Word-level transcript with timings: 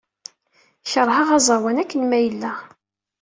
Keṛheɣ 0.91 1.29
aẓawan 1.37 1.81
akken 1.81 2.01
ma 2.05 2.19
yella. 2.25 2.51